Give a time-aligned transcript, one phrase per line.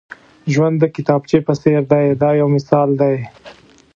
[0.53, 3.15] ژوند د کتابچې په څېر دی دا یو مثال دی.